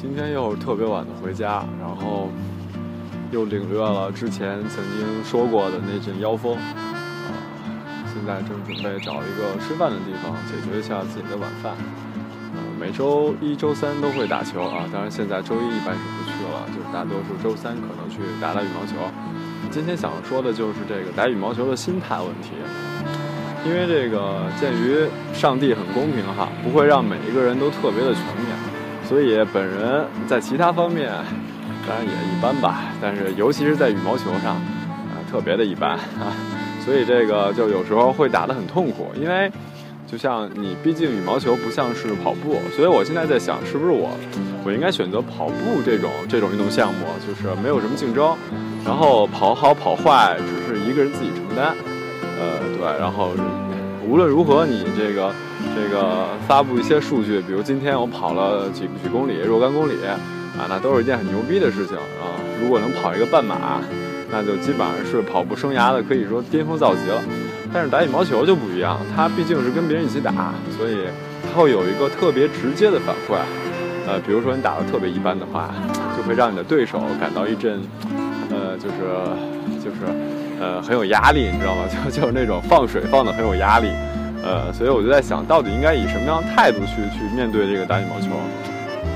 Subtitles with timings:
[0.00, 2.28] 今天又是特别晚的回家，然后
[3.32, 6.54] 又领略了之前曾经说过的那阵妖风。
[6.54, 7.34] 啊，
[8.14, 11.74] 现在正准备找一个吃饭的地方，解决一下自己的晚饭。
[12.54, 18.94] 呃，每周一周三都会打球啊，当然现在周一一般是不去了，就是大多数周三可能去打打羽毛球。
[19.68, 22.52] 今天想说的就是这个打羽毛球的心态问题，
[23.66, 28.77] 因为这个鉴于上帝很公平哈，不会让每一个人都特别的全面。
[29.08, 31.10] 所以本人在其他方面，
[31.86, 35.92] 当然也一般吧，但是尤其是在羽毛球上，啊，特别的一般。
[35.92, 36.36] 啊。
[36.84, 39.50] 所以这个就有时候会打得很痛苦，因为
[40.06, 44.10] 就像你，毕竟羽毛球不像是跑步，所以我现在在想，是不是我，
[44.64, 48.34] 我应该选择跑步这种这种运动项目，就是没有什么竞争，
[48.86, 51.74] 然后跑好跑坏只是一个人自己承担，
[52.38, 53.32] 呃，对，然后
[54.08, 55.32] 无论如何你这个。
[55.74, 62.38] 这个发布一些数据，比如今天我跑了几几公里若干公里，啊，那都是一件很牛逼的事情啊。
[62.62, 63.80] 如果能跑一个半马，
[64.30, 67.20] 那就基本上是跑步生涯的可以说巅峰造极了。
[67.72, 70.98] 但是打羽毛球就不一样，它毕竟是跟别人一起打，所以
[71.52, 73.36] 它会有一个特别直接的反馈。
[74.06, 75.70] 呃，比如说你打的特别一般的话，
[76.16, 77.80] 就会让你的对手感到一阵，
[78.50, 78.96] 呃，就是
[79.82, 80.06] 就是，
[80.60, 81.84] 呃，很有压力，你知道吗？
[82.04, 83.90] 就就是那种放水放的很有压力。
[84.42, 88.28] 呃，所以我就在想，到底应该以什么样的态度去去面对这个打羽毛球？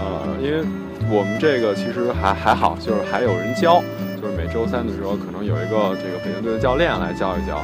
[0.00, 0.64] 呃，因为
[1.10, 3.82] 我们这个其实还还好，就是还有人教，
[4.20, 7.56] 就是每周三的时候可能有一个这个北京队的教练来教一教。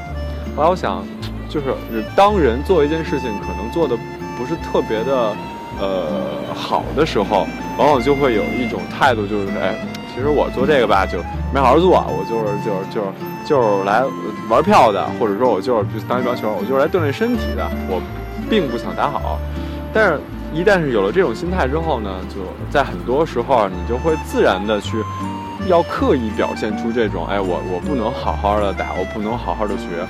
[0.54, 1.02] 后来我想，
[1.48, 1.66] 就是
[2.14, 3.97] 当人做一件事情可能做的
[4.36, 5.32] 不是特别的
[5.80, 7.47] 呃好的时候，
[7.78, 9.74] 往往就会有一种态度，就是哎，
[10.17, 11.19] 其实我做这个吧，就
[11.55, 13.06] 没好好做，我就是就是就是。
[13.47, 14.03] 就是来
[14.48, 17.64] 玩票的，或者说我就是当羽毛球，我就是来锻炼身体的。
[17.89, 18.03] 我
[18.50, 19.39] 并不想打好，
[19.94, 20.19] 但是
[20.53, 22.41] 一旦是有了这种心态之后呢，就
[22.72, 25.00] 在很多时候你就会自然的去
[25.69, 30.05] 要刻意表现出这种，哎，我我不能好好的打，我不能好好的学，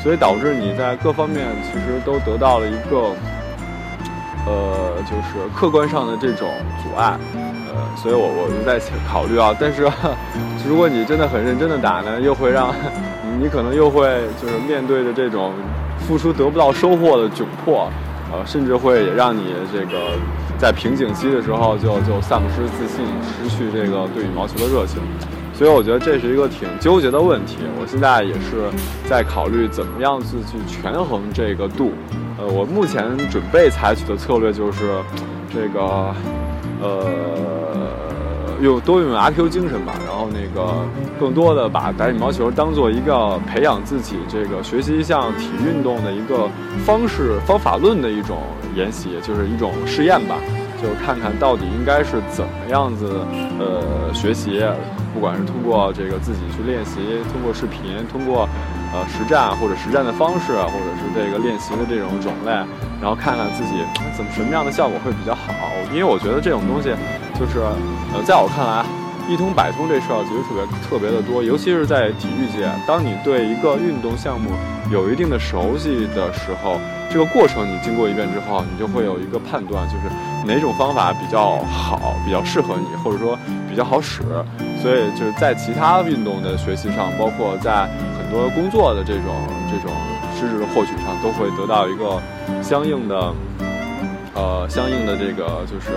[0.00, 3.10] 所以导致你在各方面其实都得到了一个，
[4.46, 6.48] 呃，就是客观上的这种
[6.84, 7.18] 阻碍。
[7.96, 8.78] 所以，我我就在
[9.08, 9.82] 考虑啊，但是，
[10.68, 12.74] 如果你真的很认真的打呢，又会让，
[13.40, 14.06] 你可能又会
[14.40, 15.52] 就是面对着这种
[15.98, 17.88] 付出得不到收获的窘迫，
[18.32, 20.12] 呃，甚至会让你这个
[20.58, 23.04] 在瓶颈期的时候就就丧失自信，
[23.42, 25.00] 失去这个对羽毛球的热情。
[25.54, 27.56] 所以，我觉得这是一个挺纠结的问题。
[27.80, 28.70] 我现在也是
[29.08, 31.92] 在考虑怎么样子去权衡这个度。
[32.38, 34.98] 呃，我目前准备采取的策略就是
[35.52, 36.14] 这个。
[36.78, 37.06] 呃，
[38.60, 40.86] 用多用阿 Q 精神吧，然后那个
[41.18, 46.48] 更多的把打羽毛球当做一个培养自己这个学习一项体育运动的一个
[46.84, 48.38] 方式方法论的一种
[48.74, 50.36] 研习，就是一种试验吧，
[50.82, 53.20] 就看看到底应该是怎么样子
[53.58, 54.62] 呃学习，
[55.14, 57.00] 不管是通过这个自己去练习，
[57.32, 58.48] 通过视频，通过
[58.92, 62.52] 呃实战或者实战的方式，或者是这个练习的这种种类，
[63.00, 63.72] 然后看看自己
[64.16, 65.42] 怎么什么样的效果会比较好。
[65.92, 66.90] 因为我觉得这种东西，
[67.38, 67.60] 就是，
[68.14, 68.84] 呃，在我看来，
[69.28, 74.50] 一通百通这事儿其实特别特别的多，尤其是在体育界，当你对一个运动项目
[74.90, 76.80] 有一定的熟悉的时候，
[77.12, 80.08] 这个过程你经过一遍之后，你就会有一个判断，就是
[80.46, 84.22] 哪种方法比较好，比较适合你，或者说比较好使。
[84.80, 87.86] 所以就是在其他运动的学习上，包括在
[88.16, 89.34] 很多工作的这种
[89.68, 89.94] 这种
[90.40, 92.18] 知识的获取上，都会得到一个
[92.62, 93.34] 相应的。
[94.38, 95.96] 呃，相应的这个就是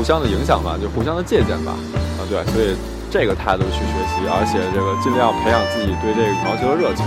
[0.00, 1.76] 互相的影响吧，就互相的借鉴吧。
[2.16, 2.72] 啊，对，所以
[3.12, 7.04] 这个态度去学习，而且这个尽量培养自己对这个羽毛球的热情，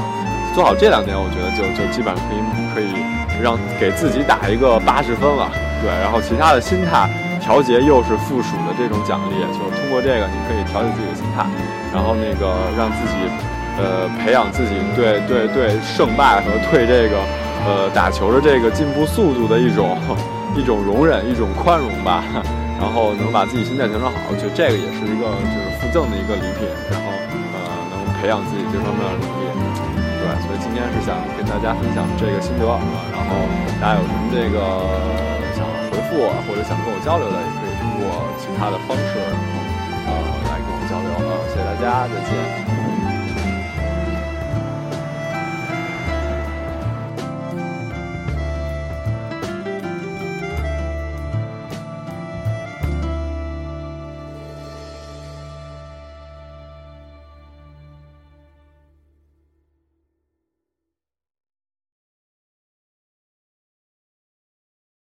[0.53, 2.37] 做好这两点，我觉得就就基本上可以
[2.69, 2.93] 可以
[3.41, 5.49] 让给自己打一个八十分了。
[5.81, 7.09] 对，然后其他的心态
[7.41, 11.49] 调节又是附属的这种奖励，就是通过这个你可以调节自己的心态，
[11.89, 13.25] 然后那个让自己
[13.81, 17.17] 呃培养自己对对对胜败和对这个。
[17.65, 19.97] 呃，打球的这个进步速度的一种
[20.53, 22.21] 一种容忍，一种宽容吧，
[22.79, 27.09] 然后能把自己心态调整好，就这个也是一个就是附赠的一个礼品，然后
[27.53, 27.57] 呃
[27.89, 29.43] 能培养自己这方面的能力，
[30.19, 32.65] 对，所以今天是想跟大家分享这个心得，
[33.13, 33.33] 然后
[33.79, 34.59] 大家有什么这个
[35.55, 39.19] 想回复我或者想跟我交流的，也可以通过其他的方式
[40.05, 40.11] 呃
[40.49, 42.72] 来跟我交流啊，谢谢大家，再见。